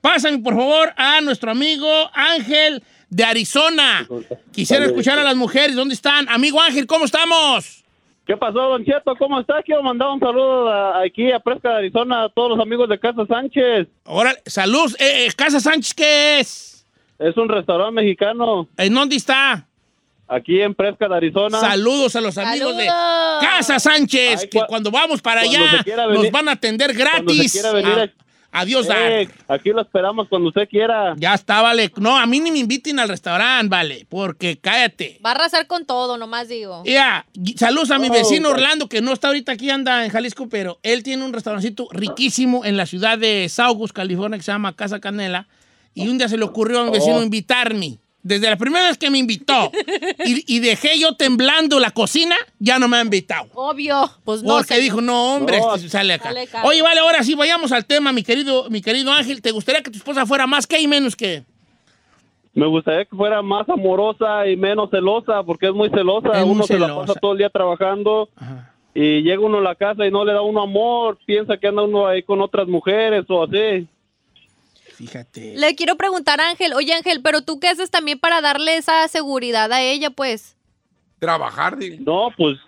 [0.00, 4.08] Pásame, por favor, a nuestro amigo Ángel de Arizona.
[4.52, 5.76] Quisiera escuchar a las mujeres.
[5.76, 6.26] ¿Dónde están?
[6.30, 7.84] Amigo Ángel, ¿cómo estamos?
[8.28, 9.16] ¿Qué pasó, Don Cheto?
[9.18, 9.62] ¿Cómo está?
[9.64, 12.98] Quiero mandar un saludo a- aquí a Presca de Arizona a todos los amigos de
[13.00, 13.88] Casa Sánchez.
[14.04, 14.94] Ahora, salud.
[15.00, 16.86] Eh, eh, Casa Sánchez, ¿qué es?
[17.18, 19.66] Es un restaurante mexicano ¿En dónde está?
[20.28, 21.58] aquí en Presca de Arizona.
[21.58, 22.84] Saludos a los amigos de.
[23.40, 27.32] Casa Sánchez, Ay, que cua- cuando vamos para cuando allá nos van a atender cuando
[27.32, 27.52] se gratis.
[27.52, 28.12] quiera venir A-
[28.50, 29.12] Adiós, dar.
[29.12, 31.14] Eh, aquí lo esperamos cuando usted quiera.
[31.18, 31.92] Ya está, vale.
[31.98, 35.20] No, a mí ni me inviten al restaurante, vale, porque cállate.
[35.24, 36.82] Va a arrasar con todo, nomás digo.
[36.86, 38.54] Ya, gui- saludos a mi Oh, vecino ok.
[38.54, 42.64] Orlando, que no está ahorita aquí, anda en Jalisco, pero él tiene un restaurancito riquísimo
[42.64, 45.46] en la ciudad de Saugus, California, que se llama Casa Canela.
[45.94, 47.22] Y un día se le ocurrió a mi vecino Oh.
[47.22, 47.98] invitarme.
[48.28, 49.72] Desde la primera vez que me invitó
[50.24, 53.48] y, y dejé yo temblando la cocina, ya no me ha invitado.
[53.54, 54.10] Obvio.
[54.24, 54.54] Pues no.
[54.54, 54.82] Porque señor.
[54.82, 55.74] dijo, no, hombre, No.
[55.74, 56.24] este sale acá.
[56.28, 56.48] Sale.
[56.64, 59.40] Oye, vale, ahora sí, vayamos al tema, mi querido, mi querido Ángel.
[59.42, 61.42] ¿Te gustaría que tu esposa fuera más que y menos que?
[62.54, 66.32] Me gustaría que fuera más amorosa y menos celosa, porque es muy celosa.
[66.38, 67.06] Es muy uno se la celosa.
[67.06, 68.72] pasa todo el día trabajando Ajá.
[68.94, 71.82] y llega uno a la casa y no le da uno amor, piensa que anda
[71.82, 73.86] uno ahí con otras mujeres o así.
[74.98, 75.54] Fíjate.
[75.56, 79.06] Le quiero preguntar a Ángel, oye Ángel, pero tú qué haces también para darle esa
[79.06, 80.56] seguridad a ella, pues.
[81.20, 81.96] Trabajar, digo.
[82.00, 82.58] No, pues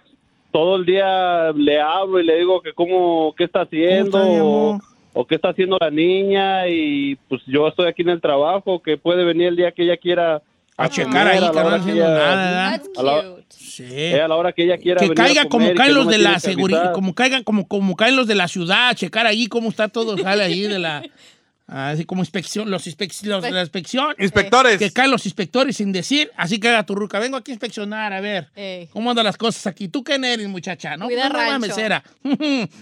[0.53, 4.45] todo el día le hablo y le digo que cómo, qué está haciendo ¿Cómo está,
[4.45, 4.81] mi
[5.15, 8.97] o, qué está haciendo la niña y pues yo estoy aquí en el trabajo, que
[8.97, 10.41] puede venir el día que ella quiera
[10.77, 12.71] A checar ahí, a la que no hora haciendo ella- nada, ¿verdad?
[12.85, 13.45] That's A la- cute.
[13.51, 13.85] Sí.
[13.89, 15.99] eh, a la hora que ella quiera que venir a caiga como comer caen no
[15.99, 19.47] los de la seguridad, como caigan, como, como caen los de la ciudad, checar ahí
[19.47, 21.03] cómo está todo, jale ahí de la,
[21.71, 24.79] así como inspección, los, inspec- los de la inspección, Inspectores.
[24.79, 28.13] que caen los inspectores sin decir, así que haga tu ruca, vengo aquí a inspeccionar,
[28.13, 28.89] a ver, Ey.
[28.93, 30.97] cómo andan las cosas aquí, ¿tú quién eres, muchacha?
[30.97, 31.59] No, Cuida no, rancho.
[31.61, 32.03] mesera.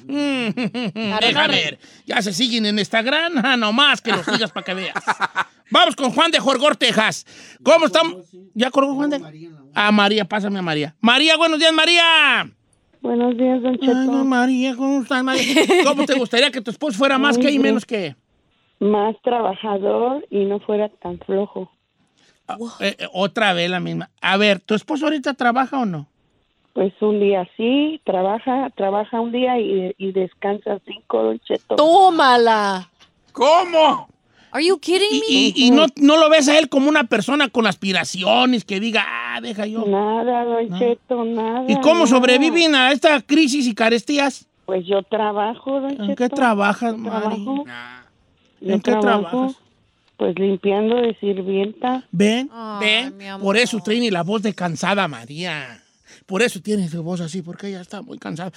[0.09, 4.95] Deja ver, ya se siguen en Instagram, ah, nomás que los sigas para que veas.
[5.71, 7.27] Vamos con Juan de Jorgor, Texas.
[7.63, 8.27] ¿Cómo estamos?
[8.55, 9.51] ¿Ya colgó Juan de?
[9.75, 10.95] Ah, María, pásame a María.
[11.01, 12.51] María, buenos días, María.
[13.03, 13.93] Buenos días, Don Cheto.
[13.93, 15.45] Ay, no, María, ¿cómo estás, María?
[15.85, 18.17] ¿Cómo te gustaría que tu esposo fuera más Muy que y menos que?
[18.81, 21.71] Más trabajador y no fuera tan flojo.
[22.81, 24.11] Eh, eh, otra vez la misma.
[24.23, 26.07] A ver, ¿tu esposo ahorita trabaja o no?
[26.73, 31.75] Pues un día sí, trabaja, trabaja un día y, y descansa cinco, Don Cheto.
[31.77, 32.89] Tómala.
[33.33, 34.09] ¿Cómo?
[34.51, 35.27] Are you kidding Y, me?
[35.29, 39.05] y- y no, no lo ves a él como una persona con aspiraciones que diga,
[39.07, 39.85] ah, deja yo.
[39.87, 41.65] Nada, Don Cheto, nada.
[41.69, 42.07] ¿Y cómo nada.
[42.07, 44.47] sobreviven a esta crisis y carestías?
[44.65, 46.15] Pues yo trabajo, Don ¿En Cheto.
[46.17, 47.45] qué trabajas, Mari?
[47.45, 47.65] trabajo.
[48.61, 49.57] Yo ¿En qué trabajo, trabajas?
[50.17, 52.05] Pues limpiando de sirvienta.
[52.11, 53.15] Ven, ven.
[53.41, 55.83] Por eso tiene la voz de cansada María.
[56.27, 58.51] Por eso tiene su voz así, porque ella está muy cansada.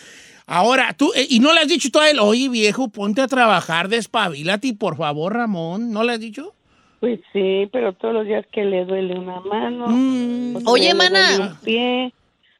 [0.45, 3.87] Ahora, tú, eh, y no le has dicho a él, oye viejo, ponte a trabajar,
[3.87, 5.91] despabilate, por favor, Ramón.
[5.91, 6.53] ¿No le has dicho?
[6.99, 9.87] Pues sí, pero todos los días que le duele una mano.
[9.87, 11.29] Mm, Oye, mana.
[11.37, 12.13] duele un pie,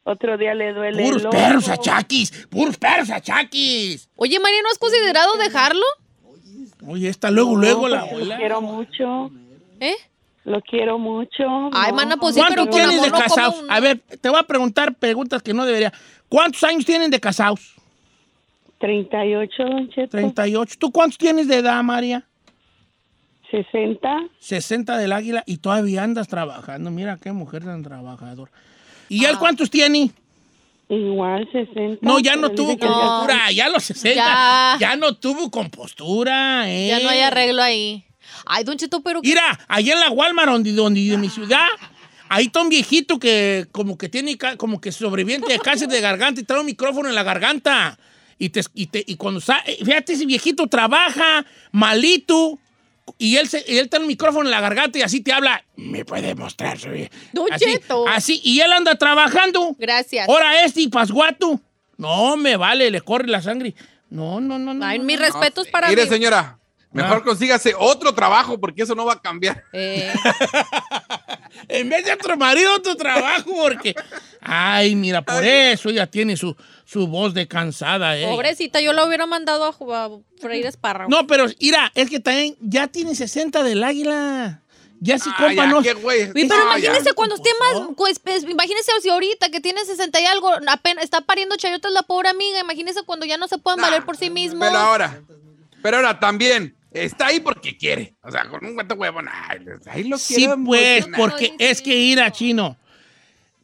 [0.04, 1.74] otro día le duele puros el perros ojo.
[1.74, 4.10] achaquis, puros perros achaquis.
[4.16, 5.84] Oye, María, ¿no has considerado dejarlo?
[6.88, 8.38] Oye, está luego, No, luego la Lo abuela.
[8.38, 9.32] quiero mucho,
[9.80, 9.96] ¿Eh?
[10.46, 11.44] lo quiero mucho.
[11.74, 11.96] Ay, no.
[11.96, 13.62] mana, pues sí, ¿Cuánto pero con tienes de amor casados?
[13.62, 15.94] un- A ver, te voy a preguntar preguntas que no debería.
[16.30, 17.76] ¿Cuántos años tienen de casados?
[18.80, 20.10] 38, Don Cheto.
[20.10, 20.76] 38.
[20.80, 22.26] ¿Tú cuántos tienes de edad, María?
[23.52, 24.10] 60.
[24.40, 26.90] 60 del águila y todavía andas trabajando.
[26.90, 28.52] Mira qué mujer tan trabajadora.
[29.10, 29.32] ¿Y Ah.
[29.32, 30.12] él cuántos tiene?
[30.94, 32.00] Igual 60.
[32.02, 33.52] No, ya no tuvo ya- compostura.
[33.52, 34.14] Ya los 60.
[34.16, 34.96] Ya, Ya.
[34.98, 36.70] no tuvo compostura.
[36.70, 36.88] ¿eh?
[36.90, 38.04] Ya no hay arreglo ahí.
[38.46, 39.22] Ay, Don Cheto, pero...
[39.22, 41.66] Mira, allá en la Walmart, donde, donde de mi ciudad,
[42.28, 46.42] ahí está un viejito que como que tiene, como que sobreviviente de cáncer de garganta
[46.42, 47.98] y trae un micrófono en la garganta.
[48.38, 52.58] Y, te, y, te- y cuando sa- eh, fíjate, ese viejito trabaja malito
[53.18, 55.64] y él, se, y él tiene un micrófono en la garganta y así te habla.
[55.76, 56.78] Me puede mostrar.
[56.80, 57.10] soy-".
[57.34, 59.76] Don así, así, y él anda trabajando.
[59.80, 60.28] Gracias.
[60.30, 61.60] Ahora este y pasguato.
[61.98, 63.76] No, me vale, le corre la sangre.
[64.10, 64.86] No, no, no, no.
[64.86, 65.26] Ay, no, mis no.
[65.26, 66.10] respetos para Mire, mí.
[66.10, 66.58] señora,
[66.92, 67.24] mejor Ah.
[67.24, 69.64] consígase otro trabajo porque eso no va a cambiar.
[69.74, 70.12] Eh,
[71.68, 73.94] En vez de otro marido, otro trabajo, porque.
[74.42, 78.26] Ay, mira, por eso ella tiene su, su voz de cansada, ¿eh?
[78.28, 80.10] pobrecita, yo la hubiera mandado a, a
[80.40, 81.12] freír espárragos.
[81.16, 84.62] No, pero mira, es que también ya tiene 60 del águila.
[85.04, 85.82] Ya si Ah, compa ya, no.
[85.82, 86.26] qué güey.
[86.26, 86.90] Uy, pero Ah, ya.
[86.90, 91.04] imagínese cuando esté más, pues, pues, imagínese si ahorita que tiene 60 y algo, apenas
[91.04, 94.30] está pariendo chayotas la pobre amiga, imagínese cuando ya no se puedan valer por sí
[94.30, 94.68] mismos.
[94.68, 95.22] Pero ahora,
[95.82, 98.16] pero ahora también, está ahí porque quiere.
[98.24, 101.20] O sea, con un cuento huevón, ay, ahí lo Sí, pues, emocionar.
[101.20, 102.78] porque es que ir a chino.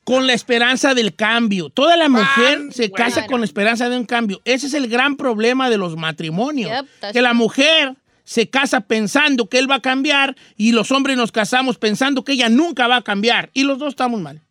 [0.03, 1.69] Con la esperanza del cambio.
[1.69, 2.95] Toda la mujer Ah, se bueno.
[3.05, 4.41] casa con la esperanza de un cambio.
[4.45, 6.71] Ese es el gran problema de los matrimonios.
[6.71, 11.17] Yep, que la mujer se casa pensando que él va a cambiar y los hombres
[11.17, 13.49] nos casamos pensando que ella nunca va a cambiar.
[13.53, 14.41] Y los dos estamos mal.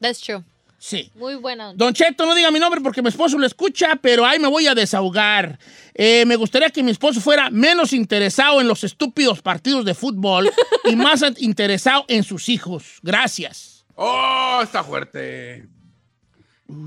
[0.00, 0.44] That's true.
[0.78, 1.10] Sí.
[1.16, 1.74] Muy buena.
[1.74, 4.68] Don Cheto, no diga mi nombre porque mi esposo lo escucha, pero ahí me voy
[4.68, 5.58] a desahogar.
[5.92, 10.50] Eh, me gustaría que mi esposo fuera menos interesado en los estúpidos partidos de fútbol
[10.84, 13.00] y más interesado en sus hijos.
[13.02, 13.84] Gracias.
[13.96, 15.68] Oh, está fuerte.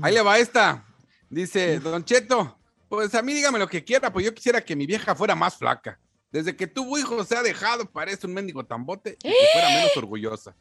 [0.00, 0.86] Ahí le va esta.
[1.28, 4.86] Dice, Don Cheto, pues a mí dígame lo que quiera, pues yo quisiera que mi
[4.86, 5.98] vieja fuera más flaca.
[6.30, 9.96] Desde que tuvo hijos se ha dejado, parece un mendigo tambote, y que fuera menos
[9.96, 10.56] orgullosa.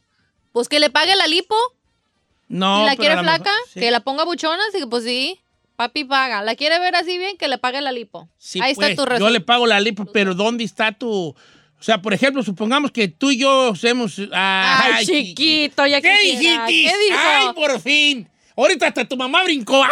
[0.52, 1.56] Pues que le pague la lipo,
[2.52, 3.80] No, si la quiere flaca, mejor- sí.
[3.80, 5.40] que la ponga buchona, así que pues sí,
[5.76, 6.42] papi paga.
[6.44, 8.30] La quiere ver así bien, que le pague la lipo.
[8.38, 9.32] Sí, Ahí pues, está tu Yo resultado.
[9.32, 11.10] le pago la lipo, pero ¿dónde está tu...?
[11.80, 14.22] O sea, por ejemplo, supongamos que tú y yo hacemos...
[14.32, 16.60] Ay, chiquito, ya ¿Qué dijiste?
[16.68, 17.18] ¿Qué dijo?
[17.20, 18.30] ¡Ay, por fin!
[18.62, 19.84] Ahorita hasta tu mamá brincó.
[19.84, 19.90] ¡Ay,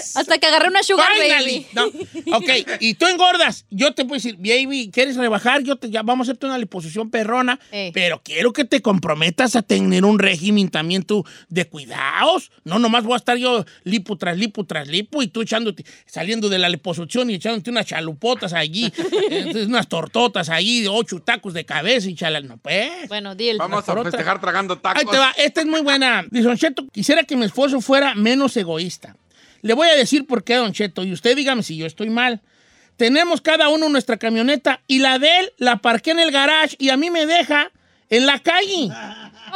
[0.00, 0.16] yes!
[0.16, 1.66] Hasta que agarré una sugar Finally.
[1.74, 1.92] baby.
[2.26, 2.36] No.
[2.36, 2.50] Ok,
[2.80, 3.66] y tú engordas.
[3.70, 5.62] Yo te puedo decir, baby, ¿quieres rebajar?
[5.62, 7.90] Yo te, ya vamos a hacerte una liposucción perrona, Eh.
[7.94, 12.50] pero quiero que te comprometas a tener un régimen también tú de cuidados.
[12.64, 16.48] No, nomás voy a estar yo lipo tras lipo tras lipo y tú echándote, saliendo
[16.48, 18.92] de la liposucción y echándote unas chalupotas allí,
[19.30, 22.46] entonces, unas tortotas allí, de ocho tacos de cabeza y chalal.
[22.46, 23.08] No, pues.
[23.08, 23.58] Bueno, deal.
[23.58, 24.04] Vamos a otra.
[24.04, 25.00] festejar tragando tacos.
[25.02, 26.24] Ahí te va, esta es muy buena.
[26.30, 29.16] Dice, Don Cheto, quisiera que mi esposo fuera menos egoísta.
[29.62, 32.40] Le voy a decir por qué, Don Cheto, y usted dígame si yo estoy mal.
[32.96, 36.88] Tenemos cada uno nuestra camioneta y la de él la parqué en el garage y
[36.88, 37.70] a mí me deja
[38.08, 38.90] en la calle.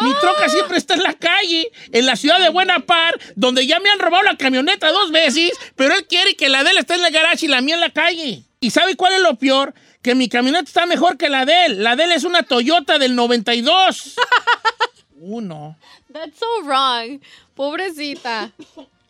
[0.01, 3.81] Mi troca siempre está en la calle, en la ciudad de Buena Par, donde ya
[3.81, 6.95] me han robado la camioneta dos veces, pero él quiere que la de él esté
[6.95, 8.43] en el garage y la mía en la calle.
[8.61, 9.75] ¿Y sabe cuál es lo peor?
[10.03, 11.83] Que mi camioneta está mejor que la de él.
[11.83, 14.17] La de él es una Toyota del 92.
[15.21, 15.77] Uno.
[16.13, 17.21] That's so wrong.
[17.61, 18.53] Pobrecita.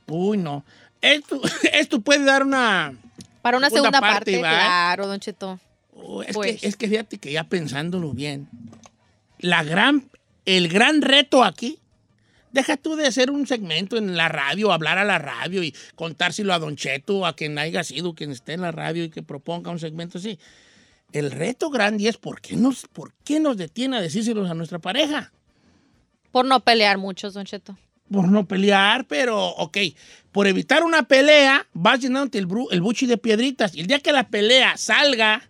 [0.09, 0.65] Uy, no.
[1.01, 1.41] Esto,
[1.73, 2.97] esto puede dar una...
[3.43, 5.61] Para una Segunda segunda parte, claro, Don Cheto.
[5.93, 6.61] Oh, es, Pues.
[6.61, 8.49] que, es que fíjate que ya pensándolo bien,
[9.39, 10.11] la gran,
[10.47, 11.79] el gran reto aquí,
[12.51, 16.53] deja tú de hacer un segmento en la radio, hablar a la radio y contárselo
[16.53, 19.71] a Don Cheto, a quien haya sido, quien esté en la radio y que proponga
[19.71, 20.41] un segmento así.
[21.13, 24.81] El reto grande es por qué nos, por qué nos detiene a decírselos a nuestra
[24.81, 25.31] pareja.
[26.33, 27.79] Por no pelear mucho, Don Cheto.
[28.11, 29.79] Por no pelear, pero ok.
[30.33, 33.75] Por evitar una pelea, vas llenándote el, bru- el buchi de piedritas.
[33.75, 35.43] Y el día que la pelea salga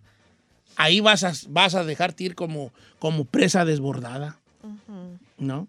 [0.76, 4.38] ahí vas a, vas a dejarte ir como, como presa desbordada.
[5.38, 5.68] ¿No?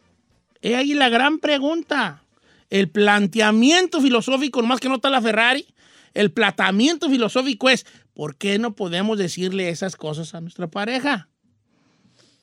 [0.61, 2.23] Es ahí la gran pregunta.
[2.69, 5.65] El planteamiento filosófico, más que no está la Ferrari,
[6.13, 11.27] el planteamiento filosófico es, ¿por qué no podemos decirle esas cosas a nuestra pareja?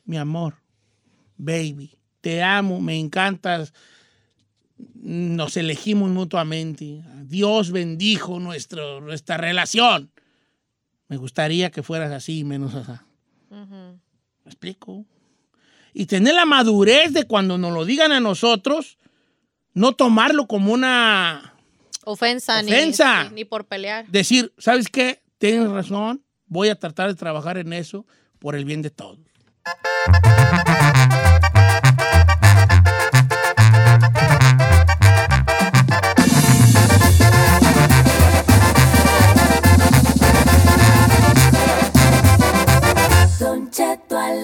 [0.05, 0.57] Mi amor,
[1.37, 3.73] baby, te amo, me encantas,
[4.95, 10.11] nos elegimos mutuamente, Dios bendijo nuestro, nuestra relación.
[11.09, 12.93] Me gustaría que fueras así, menos así.
[13.51, 13.99] ¿Me
[14.47, 15.05] explico?
[15.95, 18.99] Y tener la madurez de cuando nos lo digan a nosotros,
[19.75, 21.55] no tomarlo como una...
[22.05, 23.25] Ofensa, ni- Ofensa.
[23.25, 24.07] Ni, ni por pelear.
[24.09, 25.23] Decir, ¿sabes qué?
[25.39, 28.07] Tienes razón, voy a tratar de trabajar en eso
[28.39, 29.19] por el bien de todos.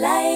[0.05, 0.34] life.